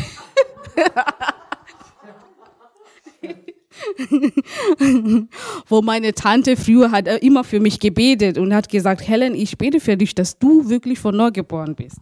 Wo 5.69 5.83
meine 5.83 6.15
Tante 6.15 6.57
früher 6.57 6.93
hat 6.93 7.09
äh, 7.09 7.17
immer 7.19 7.45
für 7.45 7.61
mich 7.61 7.79
gebetet 7.81 8.39
und 8.39 8.55
hat 8.55 8.69
gesagt, 8.69 9.07
Helen, 9.07 9.35
ich 9.35 9.59
bete 9.59 9.81
für 9.81 9.97
dich, 9.97 10.15
dass 10.15 10.39
du 10.39 10.69
wirklich 10.69 11.01
von 11.01 11.17
neu 11.17 11.31
geboren 11.31 11.75
bist. 11.75 11.99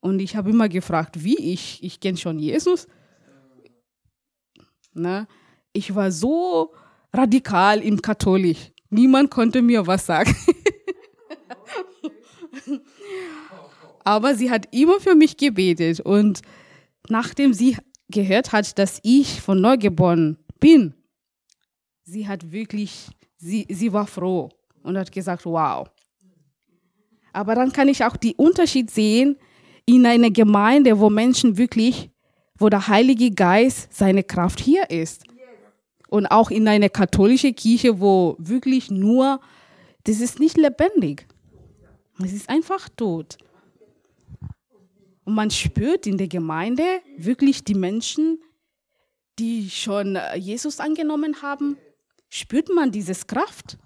Und 0.00 0.20
ich 0.20 0.36
habe 0.36 0.50
immer 0.50 0.68
gefragt, 0.68 1.22
wie 1.22 1.38
ich, 1.38 1.82
ich 1.82 2.00
kenne 2.00 2.18
schon 2.18 2.38
Jesus. 2.38 2.86
Na, 4.94 5.26
ich 5.72 5.94
war 5.94 6.10
so 6.10 6.72
radikal 7.12 7.80
im 7.80 8.00
Katholisch. 8.00 8.72
Niemand 8.90 9.30
konnte 9.30 9.62
mir 9.62 9.86
was 9.86 10.06
sagen. 10.06 10.34
Aber 14.04 14.34
sie 14.34 14.50
hat 14.50 14.74
immer 14.74 15.00
für 15.00 15.14
mich 15.14 15.36
gebetet. 15.36 16.00
Und 16.00 16.40
nachdem 17.08 17.52
sie 17.52 17.76
gehört 18.08 18.52
hat, 18.52 18.78
dass 18.78 19.00
ich 19.02 19.40
von 19.40 19.60
neu 19.60 19.76
geboren 19.76 20.38
bin, 20.60 20.94
sie 22.04 22.26
hat 22.26 22.50
wirklich, 22.50 23.08
sie, 23.36 23.66
sie 23.68 23.92
war 23.92 24.06
froh 24.06 24.48
und 24.82 24.96
hat 24.96 25.12
gesagt, 25.12 25.44
wow. 25.44 25.88
Aber 27.32 27.54
dann 27.54 27.72
kann 27.72 27.88
ich 27.88 28.02
auch 28.04 28.16
den 28.16 28.32
Unterschied 28.36 28.90
sehen 28.90 29.36
in 29.84 30.06
einer 30.06 30.30
Gemeinde, 30.30 30.98
wo 30.98 31.10
Menschen 31.10 31.58
wirklich, 31.58 32.10
wo 32.58 32.68
der 32.68 32.88
Heilige 32.88 33.30
Geist 33.30 33.92
seine 33.92 34.24
Kraft 34.24 34.60
hier 34.60 34.88
ist. 34.90 35.24
Und 36.08 36.26
auch 36.26 36.50
in 36.50 36.66
einer 36.66 36.88
katholischen 36.88 37.54
Kirche, 37.54 38.00
wo 38.00 38.34
wirklich 38.38 38.90
nur, 38.90 39.40
das 40.04 40.20
ist 40.20 40.40
nicht 40.40 40.56
lebendig. 40.56 41.26
Es 42.24 42.32
ist 42.32 42.48
einfach 42.48 42.88
tot. 42.88 43.36
Und 45.24 45.34
man 45.34 45.50
spürt 45.50 46.06
in 46.06 46.16
der 46.16 46.28
Gemeinde 46.28 47.02
wirklich 47.18 47.62
die 47.62 47.74
Menschen, 47.74 48.40
die 49.38 49.68
schon 49.68 50.16
äh, 50.16 50.36
Jesus 50.36 50.80
angenommen 50.80 51.42
haben, 51.42 51.76
spürt 52.30 52.70
man 52.70 52.90
diese 52.90 53.12
Kraft. 53.26 53.76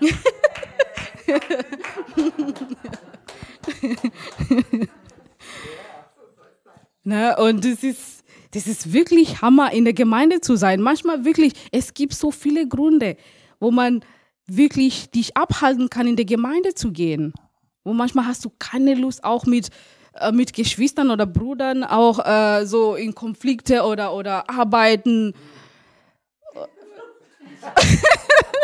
ne, 7.04 7.36
und 7.38 7.64
das 7.64 7.82
ist, 7.82 8.24
das 8.52 8.66
ist 8.66 8.92
wirklich 8.92 9.42
Hammer, 9.42 9.72
in 9.72 9.84
der 9.84 9.94
Gemeinde 9.94 10.40
zu 10.40 10.56
sein. 10.56 10.80
Manchmal 10.80 11.24
wirklich, 11.24 11.52
es 11.72 11.94
gibt 11.94 12.14
so 12.14 12.30
viele 12.30 12.68
Gründe, 12.68 13.16
wo 13.60 13.70
man 13.70 14.04
wirklich 14.46 15.10
dich 15.10 15.36
abhalten 15.36 15.90
kann, 15.90 16.06
in 16.06 16.16
der 16.16 16.24
Gemeinde 16.24 16.74
zu 16.74 16.92
gehen. 16.92 17.32
Wo 17.82 17.92
manchmal 17.92 18.26
hast 18.26 18.44
du 18.44 18.50
keine 18.58 18.94
Lust, 18.94 19.24
auch 19.24 19.46
mit, 19.46 19.70
äh, 20.14 20.32
mit 20.32 20.52
Geschwistern 20.52 21.10
oder 21.10 21.26
Brüdern 21.26 21.84
auch 21.84 22.24
äh, 22.24 22.66
so 22.66 22.94
in 22.94 23.14
Konflikte 23.14 23.82
oder, 23.82 24.14
oder 24.14 24.48
arbeiten. 24.48 25.34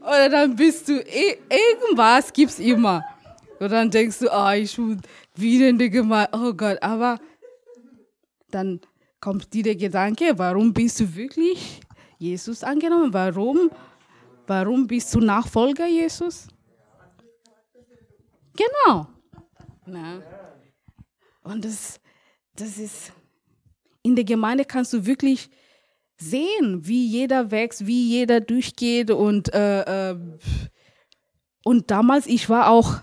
Oder 0.00 0.28
dann 0.28 0.56
bist 0.56 0.88
du, 0.88 0.94
irgendwas 1.00 2.32
gibt 2.32 2.50
es 2.50 2.58
immer. 2.58 3.04
Und 3.60 3.70
dann 3.70 3.90
denkst 3.90 4.18
du, 4.18 4.32
ah, 4.32 4.54
ich 4.54 4.74
bin 4.74 5.00
wieder 5.36 5.68
in 5.68 5.78
der 5.78 5.88
Gemeinde, 5.88 6.30
oh 6.32 6.52
Gott, 6.52 6.82
aber 6.82 7.18
dann 8.50 8.80
kommt 9.20 9.52
dir 9.54 9.62
der 9.62 9.76
Gedanke, 9.76 10.36
warum 10.36 10.72
bist 10.72 10.98
du 10.98 11.14
wirklich 11.14 11.80
Jesus 12.18 12.64
angenommen? 12.64 13.14
Warum, 13.14 13.70
warum 14.46 14.86
bist 14.86 15.14
du 15.14 15.20
Nachfolger 15.20 15.86
Jesus? 15.86 16.48
Genau. 18.56 19.06
Na. 19.86 20.22
Und 21.44 21.64
das, 21.64 22.00
das 22.54 22.78
ist, 22.78 23.12
in 24.02 24.16
der 24.16 24.24
Gemeinde 24.24 24.64
kannst 24.64 24.92
du 24.92 25.06
wirklich 25.06 25.48
sehen, 26.30 26.86
wie 26.86 27.06
jeder 27.06 27.50
wächst, 27.50 27.86
wie 27.86 28.08
jeder 28.08 28.40
durchgeht 28.40 29.10
und 29.10 29.52
äh, 29.54 30.10
äh, 30.12 30.16
und 31.64 31.90
damals 31.90 32.26
ich 32.26 32.48
war 32.48 32.70
auch, 32.70 32.96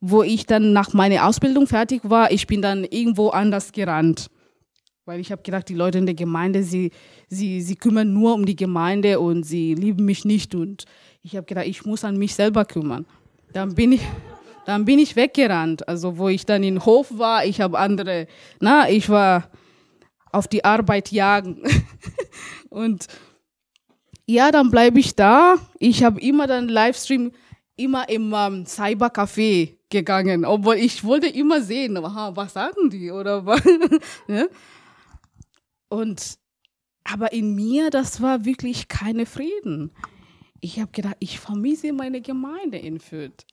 wo 0.00 0.22
ich 0.22 0.46
dann 0.46 0.72
nach 0.72 0.92
meiner 0.92 1.26
Ausbildung 1.26 1.66
fertig 1.66 2.02
war, 2.04 2.30
ich 2.30 2.46
bin 2.46 2.60
dann 2.60 2.84
irgendwo 2.84 3.28
anders 3.28 3.72
gerannt, 3.72 4.28
weil 5.04 5.20
ich 5.20 5.32
habe 5.32 5.42
gedacht, 5.42 5.68
die 5.68 5.74
Leute 5.74 5.98
in 5.98 6.06
der 6.06 6.14
Gemeinde, 6.14 6.62
sie 6.62 6.90
sie 7.28 7.60
sie 7.62 7.76
kümmern 7.76 8.12
nur 8.12 8.34
um 8.34 8.44
die 8.44 8.56
Gemeinde 8.56 9.20
und 9.20 9.44
sie 9.44 9.74
lieben 9.74 10.04
mich 10.04 10.24
nicht 10.24 10.54
und 10.54 10.84
ich 11.22 11.36
habe 11.36 11.46
gedacht, 11.46 11.66
ich 11.66 11.84
muss 11.84 12.04
an 12.04 12.16
mich 12.16 12.34
selber 12.34 12.64
kümmern. 12.64 13.06
Dann 13.52 13.74
bin 13.74 13.92
ich 13.92 14.02
dann 14.64 14.84
bin 14.84 14.98
ich 14.98 15.16
weggerannt, 15.16 15.88
also 15.88 16.18
wo 16.18 16.28
ich 16.28 16.46
dann 16.46 16.62
in 16.62 16.84
Hof 16.84 17.18
war, 17.18 17.44
ich 17.44 17.60
habe 17.60 17.78
andere, 17.78 18.26
na, 18.60 18.88
ich 18.88 19.08
war 19.08 19.48
auf 20.32 20.48
die 20.48 20.64
Arbeit 20.64 21.12
jagen. 21.12 21.62
Und 22.70 23.06
ja, 24.26 24.50
dann 24.50 24.70
bleibe 24.70 24.98
ich 24.98 25.14
da. 25.14 25.56
Ich 25.78 26.02
habe 26.02 26.20
immer 26.20 26.46
dann 26.46 26.68
Livestream 26.68 27.32
immer 27.76 28.08
im 28.08 28.32
ähm, 28.34 28.64
Cybercafé 28.64 29.76
gegangen, 29.90 30.44
obwohl 30.44 30.76
ich 30.76 31.04
wollte 31.04 31.26
immer 31.26 31.60
sehen, 31.60 31.96
aha, 31.96 32.34
was 32.34 32.54
sagen 32.54 32.90
die 32.90 33.10
oder 33.10 33.44
was. 33.44 33.62
ja? 34.28 34.46
Und 35.88 36.38
aber 37.04 37.32
in 37.32 37.54
mir, 37.54 37.90
das 37.90 38.20
war 38.20 38.44
wirklich 38.44 38.88
keine 38.88 39.26
Frieden. 39.26 39.92
Ich 40.60 40.78
habe 40.78 40.92
gedacht, 40.92 41.16
ich 41.18 41.40
vermisse 41.40 41.92
meine 41.92 42.20
Gemeinde 42.20 42.78
in 42.78 43.00
Fürth. 43.00 43.44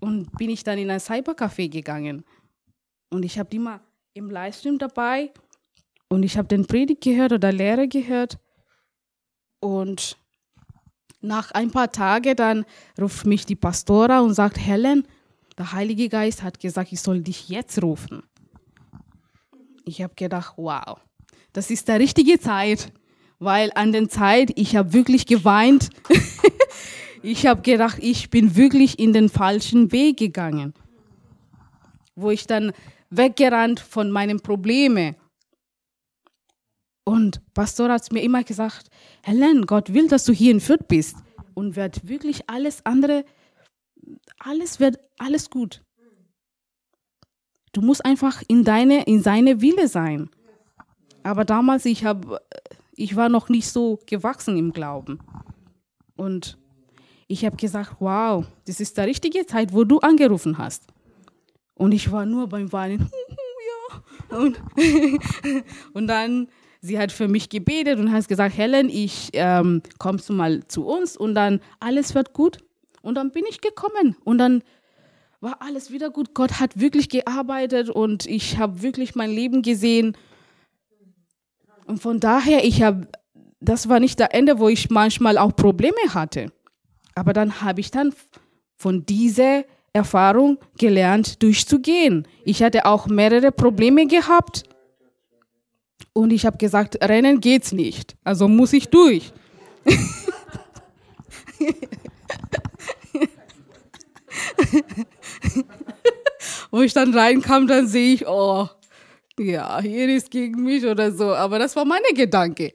Und 0.00 0.30
bin 0.36 0.50
ich 0.50 0.64
dann 0.64 0.78
in 0.78 0.90
ein 0.90 1.00
Cybercafé 1.00 1.70
gegangen. 1.70 2.24
Und 3.10 3.24
ich 3.24 3.38
habe 3.38 3.54
immer 3.54 3.80
im 4.12 4.28
Livestream 4.28 4.78
dabei 4.78 5.32
und 6.08 6.22
ich 6.22 6.38
habe 6.38 6.48
den 6.48 6.66
Predigt 6.66 7.02
gehört 7.02 7.32
oder 7.32 7.52
Lehre 7.52 7.88
gehört. 7.88 8.38
Und 9.60 10.16
nach 11.20 11.50
ein 11.52 11.70
paar 11.70 11.90
Tagen 11.90 12.36
dann 12.36 12.64
ruft 13.00 13.26
mich 13.26 13.46
die 13.46 13.56
Pastora 13.56 14.20
und 14.20 14.34
sagt, 14.34 14.58
Helen, 14.58 15.06
der 15.58 15.72
Heilige 15.72 16.08
Geist 16.08 16.42
hat 16.42 16.60
gesagt, 16.60 16.92
ich 16.92 17.00
soll 17.00 17.22
dich 17.22 17.48
jetzt 17.48 17.82
rufen. 17.82 18.22
Ich 19.84 20.02
habe 20.02 20.14
gedacht, 20.14 20.54
wow, 20.56 20.98
das 21.52 21.70
ist 21.70 21.88
der 21.88 21.98
richtige 21.98 22.38
Zeit, 22.38 22.92
weil 23.38 23.70
an 23.74 23.92
der 23.92 24.08
Zeit, 24.08 24.52
ich 24.56 24.76
habe 24.76 24.92
wirklich 24.92 25.26
geweint. 25.26 25.90
ich 27.22 27.46
habe 27.46 27.62
gedacht, 27.62 27.98
ich 28.00 28.30
bin 28.30 28.56
wirklich 28.56 28.98
in 28.98 29.12
den 29.12 29.28
falschen 29.28 29.92
Weg 29.92 30.18
gegangen, 30.18 30.74
wo 32.14 32.30
ich 32.30 32.46
dann 32.46 32.72
weggerannt 33.10 33.80
von 33.80 34.10
meinen 34.10 34.40
Problemen 34.40 35.16
und 37.08 37.40
Pastor 37.54 37.88
hat 37.88 38.10
mir 38.12 38.22
immer 38.22 38.42
gesagt, 38.42 38.90
Helen, 39.22 39.64
Gott 39.66 39.94
will, 39.94 40.08
dass 40.08 40.24
du 40.24 40.32
hier 40.32 40.50
in 40.50 40.58
Fürth 40.60 40.88
bist 40.88 41.16
und 41.54 41.76
wird 41.76 42.08
wirklich 42.08 42.50
alles 42.50 42.84
andere, 42.84 43.24
alles 44.40 44.80
wird 44.80 44.98
alles 45.16 45.48
gut. 45.48 45.84
Du 47.72 47.80
musst 47.80 48.04
einfach 48.04 48.42
in 48.48 48.64
deine, 48.64 49.04
in 49.04 49.22
seine 49.22 49.60
Wille 49.60 49.86
sein. 49.86 50.30
Aber 51.22 51.44
damals, 51.44 51.84
ich 51.84 52.04
habe, 52.04 52.40
ich 52.96 53.14
war 53.14 53.28
noch 53.28 53.48
nicht 53.48 53.68
so 53.68 54.00
gewachsen 54.06 54.56
im 54.56 54.72
Glauben. 54.72 55.20
Und 56.16 56.58
ich 57.28 57.44
habe 57.44 57.56
gesagt, 57.56 57.96
wow, 58.00 58.44
das 58.66 58.80
ist 58.80 58.96
die 58.96 59.02
richtige 59.02 59.46
Zeit, 59.46 59.72
wo 59.72 59.84
du 59.84 60.00
angerufen 60.00 60.58
hast. 60.58 60.82
Und 61.74 61.92
ich 61.92 62.10
war 62.10 62.26
nur 62.26 62.48
beim 62.48 62.72
Weinen. 62.72 63.10
ja. 64.30 64.38
Und, 64.38 64.60
und 65.92 66.06
dann 66.08 66.48
sie 66.80 66.98
hat 66.98 67.12
für 67.12 67.28
mich 67.28 67.48
gebetet 67.48 67.98
und 67.98 68.12
hat 68.12 68.28
gesagt, 68.28 68.56
Helen, 68.56 68.88
ich 68.88 69.30
ähm, 69.32 69.82
kommst 69.98 70.28
du 70.28 70.32
mal 70.32 70.66
zu 70.68 70.86
uns 70.86 71.16
und 71.16 71.34
dann 71.34 71.60
alles 71.80 72.14
wird 72.14 72.32
gut. 72.32 72.58
Und 73.02 73.14
dann 73.14 73.30
bin 73.30 73.44
ich 73.48 73.60
gekommen 73.60 74.16
und 74.24 74.38
dann 74.38 74.62
war 75.40 75.62
alles 75.62 75.92
wieder 75.92 76.10
gut. 76.10 76.34
Gott 76.34 76.58
hat 76.58 76.80
wirklich 76.80 77.08
gearbeitet 77.08 77.88
und 77.88 78.26
ich 78.26 78.58
habe 78.58 78.82
wirklich 78.82 79.14
mein 79.14 79.30
Leben 79.30 79.62
gesehen. 79.62 80.16
Und 81.86 82.00
von 82.00 82.18
daher, 82.18 82.64
ich 82.64 82.82
habe, 82.82 83.06
das 83.60 83.88
war 83.88 84.00
nicht 84.00 84.18
der 84.18 84.34
Ende, 84.34 84.58
wo 84.58 84.68
ich 84.68 84.90
manchmal 84.90 85.38
auch 85.38 85.54
Probleme 85.54 86.14
hatte. 86.14 86.52
Aber 87.14 87.32
dann 87.32 87.60
habe 87.60 87.80
ich 87.80 87.90
dann 87.90 88.12
von 88.76 89.06
dieser 89.06 89.64
Erfahrung 89.92 90.58
gelernt, 90.78 91.42
durchzugehen. 91.42 92.26
Ich 92.44 92.62
hatte 92.62 92.84
auch 92.84 93.06
mehrere 93.06 93.52
Probleme 93.52 94.06
gehabt 94.06 94.64
Und 96.12 96.32
ich 96.32 96.46
habe 96.46 96.56
gesagt, 96.58 97.02
rennen 97.04 97.40
geht's 97.40 97.72
nicht. 97.72 98.16
Also 98.24 98.48
muss 98.48 98.72
ich 98.72 98.88
durch. 98.88 99.32
Wo 106.70 106.82
ich 106.82 106.92
dann 106.92 107.14
reinkam, 107.14 107.66
dann 107.66 107.86
sehe 107.86 108.14
ich, 108.14 108.26
oh, 108.26 108.68
ja, 109.38 109.80
hier 109.80 110.08
ist 110.08 110.30
gegen 110.30 110.62
mich 110.64 110.84
oder 110.84 111.12
so. 111.12 111.34
Aber 111.34 111.58
das 111.58 111.76
war 111.76 111.84
meine 111.84 112.08
Gedanke. 112.14 112.72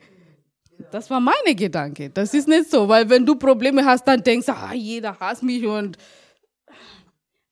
Das 0.91 1.09
war 1.09 1.19
meine 1.19 1.55
Gedanke. 1.55 2.09
Das 2.09 2.33
ist 2.33 2.47
nicht 2.47 2.69
so, 2.69 2.87
weil 2.87 3.09
wenn 3.09 3.25
du 3.25 3.35
Probleme 3.35 3.85
hast, 3.85 4.07
dann 4.07 4.23
denkst 4.23 4.47
du, 4.47 4.53
ah, 4.53 4.73
jeder 4.73 5.19
hasst 5.19 5.43
mich 5.43 5.65
und. 5.65 5.97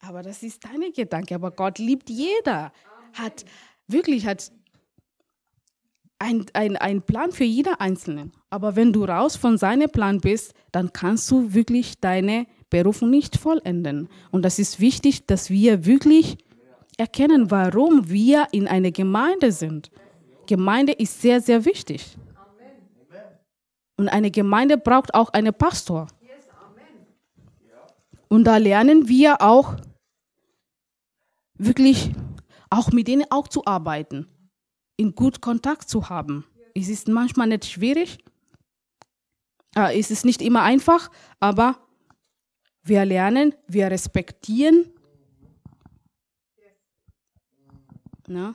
Aber 0.02 0.24
das 0.24 0.44
ist 0.44 0.64
deine 0.66 0.92
Gedanke. 0.92 1.36
Aber 1.36 1.52
Gott 1.52 1.78
liebt 1.80 2.10
jeder. 2.10 2.72
Hat 3.14 3.46
wirklich 3.88 4.26
hat 4.26 4.52
ein, 6.20 6.46
ein, 6.54 6.76
ein 6.78 7.02
Plan 7.02 7.32
für 7.32 7.46
jeder 7.46 7.82
Einzelnen. 7.82 8.32
Aber 8.50 8.76
wenn 8.76 8.94
du 8.94 9.06
raus 9.06 9.36
von 9.36 9.58
seinem 9.58 9.90
Plan 9.90 10.20
bist, 10.20 10.54
dann 10.72 10.94
kannst 10.94 11.32
du 11.32 11.54
wirklich 11.54 12.00
deine 12.00 12.46
Berufung 12.70 13.10
nicht 13.10 13.38
vollenden. 13.38 14.10
Und 14.32 14.44
das 14.44 14.60
ist 14.60 14.80
wichtig, 14.80 15.26
dass 15.26 15.50
wir 15.50 15.86
wirklich 15.86 16.38
erkennen, 16.98 17.50
warum 17.50 18.10
wir 18.10 18.48
in 18.52 18.68
einer 18.68 18.92
Gemeinde 18.92 19.52
sind. 19.52 19.90
Gemeinde 20.46 20.94
ist 20.94 21.22
sehr, 21.22 21.42
sehr 21.42 21.66
wichtig. 21.66 22.18
Und 23.98 24.10
eine 24.10 24.32
Gemeinde 24.32 24.78
braucht 24.78 25.14
auch 25.14 25.30
einen 25.30 25.54
Pastor. 25.54 26.08
Und 28.28 28.44
da 28.44 28.58
lernen 28.58 29.08
wir 29.08 29.42
auch 29.42 29.76
wirklich 31.58 32.12
auch 32.70 32.92
mit 32.92 33.08
denen 33.08 33.26
auch 33.30 33.48
zu 33.48 33.66
arbeiten, 33.66 34.28
in 35.00 35.16
gut 35.16 35.42
Kontakt 35.42 35.90
zu 35.90 36.10
haben. 36.10 36.46
Es 36.76 36.90
ist 36.90 37.08
manchmal 37.08 37.48
nicht 37.48 37.66
schwierig, 37.66 38.20
äh, 39.76 39.98
es 40.00 40.12
ist 40.12 40.26
nicht 40.26 40.42
immer 40.42 40.64
einfach, 40.64 41.10
aber 41.40 41.80
wir 42.84 43.06
lernen, 43.06 43.56
wir 43.68 43.90
respektieren 43.90 44.92
na, 48.30 48.54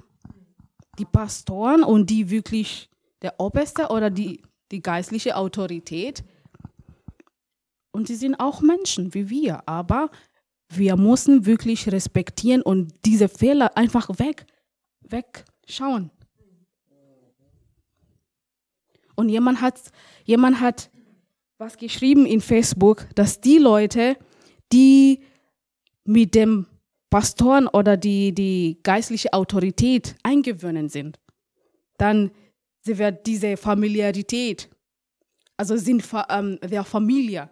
die 0.99 1.05
Pastoren 1.05 1.83
und 1.83 2.09
die 2.09 2.31
wirklich 2.31 2.89
der 3.23 3.41
Oberste 3.41 3.89
oder 3.89 4.11
die, 4.11 4.43
die 4.71 4.81
geistliche 4.81 5.37
Autorität. 5.37 6.25
Und 7.91 8.07
sie 8.07 8.15
sind 8.15 8.37
auch 8.37 8.61
Menschen 8.61 9.15
wie 9.15 9.29
wir, 9.31 9.69
aber 9.69 10.11
wir 10.69 10.97
müssen 10.97 11.47
wirklich 11.47 11.91
respektieren 11.91 12.63
und 12.63 12.93
diese 13.05 13.29
Fehler 13.29 13.77
einfach 13.77 14.09
weg, 14.19 14.47
wegschauen. 15.03 16.11
Und 19.17 19.29
jemand 19.29 19.61
hat, 19.61 19.81
jemand 20.25 20.61
hat 20.61 20.91
was 21.59 21.77
geschrieben 21.77 22.27
in 22.27 22.41
Facebook, 22.41 23.07
dass 23.15 23.41
die 23.41 23.59
Leute, 23.59 24.17
die 24.73 25.21
mit 26.05 26.35
dem 26.35 26.67
Pastoren 27.11 27.69
oder 27.69 27.97
die, 27.97 28.35
die 28.35 28.81
geistliche 28.83 29.33
Autorität 29.33 30.17
eingewöhnt 30.23 30.91
sind, 30.91 31.21
dann 31.97 32.33
sie 32.81 32.99
wird 32.99 33.27
diese 33.27 33.57
Familiarität, 33.57 34.69
also 35.57 35.77
sind 35.77 36.05
ähm, 36.29 36.59
der 36.61 36.85
Familie. 36.85 37.49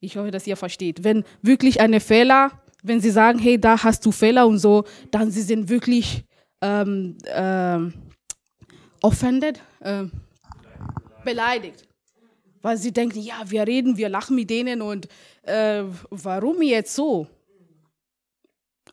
Ich 0.00 0.16
hoffe, 0.16 0.30
dass 0.30 0.46
ihr 0.46 0.56
versteht. 0.56 1.02
Wenn 1.02 1.24
wirklich 1.42 1.80
eine 1.80 1.98
Fehler, 1.98 2.52
wenn 2.82 3.00
sie 3.00 3.10
sagen, 3.10 3.40
hey, 3.40 3.60
da 3.60 3.82
hast 3.82 4.06
du 4.06 4.12
Fehler 4.12 4.46
und 4.46 4.58
so, 4.58 4.84
dann 5.10 5.32
sie 5.32 5.42
sind 5.42 5.68
wirklich 5.68 6.24
ähm, 6.60 7.18
äh, 7.24 7.78
offended, 9.08 9.60
äh, 9.80 10.04
beleidigt 11.24 11.88
weil 12.62 12.76
sie 12.76 12.92
denken, 12.92 13.20
ja, 13.20 13.42
wir 13.46 13.66
reden, 13.66 13.96
wir 13.96 14.08
lachen 14.08 14.36
mit 14.36 14.50
denen 14.50 14.82
und 14.82 15.08
äh, 15.42 15.84
warum 16.10 16.62
jetzt 16.62 16.94
so? 16.94 17.26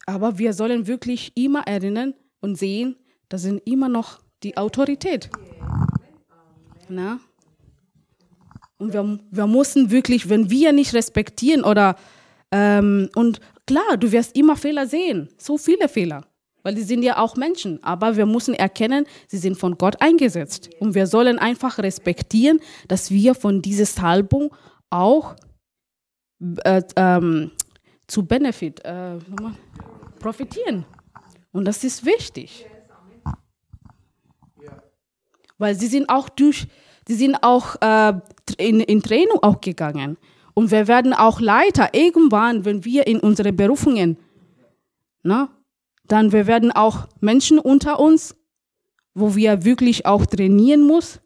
Aber 0.05 0.37
wir 0.37 0.53
sollen 0.53 0.87
wirklich 0.87 1.31
immer 1.35 1.65
erinnern 1.67 2.13
und 2.41 2.55
sehen, 2.55 2.95
das 3.29 3.41
sind 3.41 3.61
immer 3.67 3.89
noch 3.89 4.19
die 4.43 4.55
Autorität. 4.55 5.29
Na? 6.87 7.19
Und 8.77 8.93
wir, 8.93 9.19
wir 9.31 9.47
müssen 9.47 9.89
wirklich, 9.89 10.29
wenn 10.29 10.49
wir 10.49 10.71
nicht 10.71 10.93
respektieren 10.93 11.63
oder 11.63 11.95
ähm, 12.51 13.09
und 13.15 13.39
klar, 13.65 13.97
du 13.97 14.11
wirst 14.11 14.35
immer 14.35 14.55
Fehler 14.55 14.85
sehen, 14.85 15.29
so 15.37 15.57
viele 15.57 15.89
Fehler 15.89 16.25
weil 16.65 16.75
sie 16.75 16.83
sind 16.83 17.03
ja 17.03 17.19
auch 17.19 17.35
Menschen. 17.35 17.81
Aber 17.83 18.17
wir 18.17 18.25
müssen 18.25 18.55
erkennen, 18.55 19.05
sie 19.27 19.37
sind 19.37 19.55
von 19.55 19.77
Gott 19.77 20.01
eingesetzt. 20.01 20.71
Und 20.79 20.95
wir 20.95 21.05
sollen 21.05 21.37
einfach 21.37 21.77
respektieren, 21.77 22.59
dass 22.87 23.11
wir 23.11 23.35
von 23.35 23.61
dieser 23.61 23.85
Salbung 23.85 24.51
auch 24.89 25.35
äh, 26.63 26.81
ähm, 26.95 27.51
zu 28.07 28.25
Benefit 28.25 28.83
äh, 28.83 29.19
profitieren. 30.19 30.85
Und 31.51 31.65
das 31.65 31.83
ist 31.83 32.03
wichtig. 32.03 32.65
Weil 35.59 35.75
sie 35.75 35.87
sind 35.87 36.09
auch 36.09 36.29
durch, 36.29 36.65
sie 37.07 37.13
sind 37.13 37.37
auch 37.43 37.75
äh, 37.79 38.13
in, 38.57 38.79
in 38.79 39.03
Training 39.03 39.37
auch 39.43 39.61
gegangen. 39.61 40.17
Und 40.55 40.71
wir 40.71 40.87
werden 40.87 41.13
auch 41.13 41.39
Leiter 41.39 41.93
irgendwann, 41.93 42.65
wenn 42.65 42.83
wir 42.83 43.05
in 43.05 43.19
unsere 43.19 43.53
Berufungen, 43.53 44.17
ne, 45.21 45.47
dann 46.07 46.31
wir 46.31 46.47
werden 46.47 46.71
auch 46.71 47.07
Menschen 47.19 47.59
unter 47.59 47.99
uns, 47.99 48.35
wo 49.13 49.35
wir 49.35 49.63
wirklich 49.63 50.05
auch 50.05 50.25
trainieren 50.25 50.81
muss. 50.81 51.19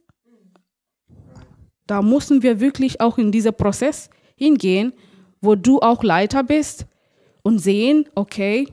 Da 1.87 2.01
müssen 2.01 2.43
wir 2.43 2.59
wirklich 2.59 3.01
auch 3.01 3.17
in 3.17 3.31
diesen 3.31 3.53
Prozess 3.53 4.09
hingehen, 4.35 4.93
wo 5.41 5.55
du 5.55 5.79
auch 5.79 6.03
Leiter 6.03 6.43
bist 6.43 6.85
und 7.41 7.59
sehen, 7.59 8.07
okay, 8.15 8.67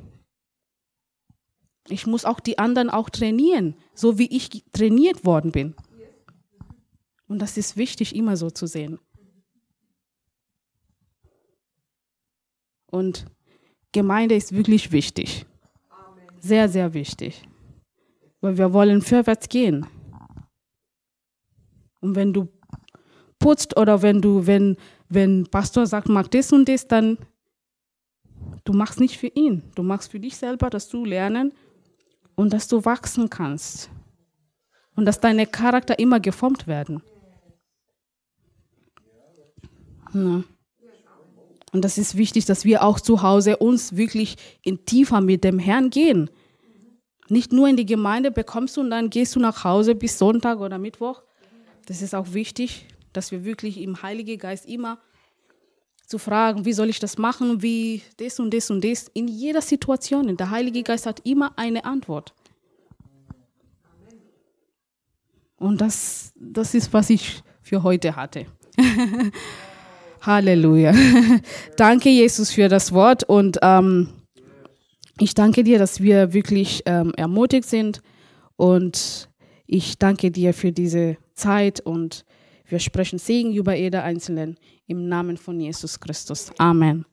ich 1.88 2.06
muss 2.06 2.24
auch 2.24 2.40
die 2.40 2.58
anderen 2.58 2.90
auch 2.90 3.08
trainieren, 3.08 3.76
so 3.94 4.18
wie 4.18 4.26
ich 4.26 4.64
trainiert 4.72 5.24
worden 5.24 5.52
bin. 5.52 5.74
Und 7.28 7.40
das 7.40 7.56
ist 7.56 7.76
wichtig, 7.76 8.14
immer 8.14 8.36
so 8.36 8.50
zu 8.50 8.66
sehen. 8.66 8.98
Und 12.86 13.26
Gemeinde 13.92 14.34
ist 14.34 14.52
wirklich 14.52 14.92
wichtig. 14.92 15.46
Sehr, 16.46 16.68
sehr 16.68 16.94
wichtig. 16.94 17.42
Weil 18.40 18.56
wir 18.56 18.72
wollen 18.72 19.02
vorwärts 19.02 19.48
gehen. 19.48 19.84
Und 22.00 22.14
wenn 22.14 22.32
du 22.32 22.46
putzt 23.40 23.76
oder 23.76 24.00
wenn 24.00 24.20
du, 24.20 24.46
wenn, 24.46 24.76
wenn 25.08 25.48
Pastor 25.50 25.86
sagt, 25.86 26.08
mach 26.08 26.28
das 26.28 26.52
und 26.52 26.68
das, 26.68 26.86
dann 26.86 27.18
du 28.62 28.72
machst 28.72 29.00
nicht 29.00 29.18
für 29.18 29.26
ihn. 29.26 29.64
Du 29.74 29.82
machst 29.82 30.12
für 30.12 30.20
dich 30.20 30.36
selber, 30.36 30.70
dass 30.70 30.88
du 30.88 31.04
lernen 31.04 31.52
und 32.36 32.52
dass 32.52 32.68
du 32.68 32.84
wachsen 32.84 33.28
kannst. 33.28 33.90
Und 34.94 35.04
dass 35.04 35.18
deine 35.18 35.46
Charakter 35.46 35.98
immer 35.98 36.20
geformt 36.20 36.68
werden. 36.68 37.02
Ja. 40.14 40.44
Und 41.76 41.82
das 41.82 41.98
ist 41.98 42.16
wichtig, 42.16 42.46
dass 42.46 42.64
wir 42.64 42.82
auch 42.82 43.00
zu 43.00 43.20
Hause 43.20 43.58
uns 43.58 43.98
wirklich 43.98 44.36
in 44.62 44.86
tiefer 44.86 45.20
mit 45.20 45.44
dem 45.44 45.58
Herrn 45.58 45.90
gehen. 45.90 46.30
Nicht 47.28 47.52
nur 47.52 47.68
in 47.68 47.76
die 47.76 47.84
Gemeinde 47.84 48.30
bekommst 48.30 48.78
du 48.78 48.80
und 48.80 48.88
dann 48.88 49.10
gehst 49.10 49.36
du 49.36 49.40
nach 49.40 49.62
Hause 49.62 49.94
bis 49.94 50.18
Sonntag 50.18 50.60
oder 50.60 50.78
Mittwoch. 50.78 51.20
Das 51.84 52.00
ist 52.00 52.14
auch 52.14 52.32
wichtig, 52.32 52.86
dass 53.12 53.30
wir 53.30 53.44
wirklich 53.44 53.78
im 53.78 54.00
Heiligen 54.00 54.38
Geist 54.38 54.64
immer 54.64 55.00
zu 56.06 56.16
fragen, 56.16 56.64
wie 56.64 56.72
soll 56.72 56.88
ich 56.88 56.98
das 56.98 57.18
machen, 57.18 57.60
wie 57.60 58.00
das 58.16 58.40
und 58.40 58.54
das 58.54 58.70
und 58.70 58.82
das. 58.82 59.10
In 59.12 59.28
jeder 59.28 59.60
Situation. 59.60 60.34
Der 60.34 60.48
Heilige 60.48 60.82
Geist 60.82 61.04
hat 61.04 61.20
immer 61.26 61.52
eine 61.58 61.84
Antwort. 61.84 62.32
Und 65.58 65.82
das, 65.82 66.32
das 66.36 66.72
ist, 66.72 66.90
was 66.94 67.10
ich 67.10 67.42
für 67.60 67.82
heute 67.82 68.16
hatte. 68.16 68.46
Halleluja. 70.26 70.92
danke, 71.76 72.10
Jesus, 72.10 72.50
für 72.50 72.68
das 72.68 72.92
Wort 72.92 73.24
und 73.24 73.58
ähm, 73.62 74.08
ich 75.18 75.34
danke 75.34 75.64
dir, 75.64 75.78
dass 75.78 76.00
wir 76.00 76.32
wirklich 76.32 76.82
ähm, 76.86 77.12
ermutigt 77.16 77.68
sind 77.68 78.02
und 78.56 79.28
ich 79.66 79.98
danke 79.98 80.30
dir 80.30 80.52
für 80.52 80.72
diese 80.72 81.16
Zeit 81.34 81.80
und 81.80 82.24
wir 82.66 82.80
sprechen 82.80 83.18
Segen 83.18 83.54
über 83.54 83.74
jeder 83.74 84.02
Einzelnen 84.02 84.58
im 84.86 85.08
Namen 85.08 85.36
von 85.36 85.60
Jesus 85.60 86.00
Christus. 86.00 86.50
Amen. 86.58 87.06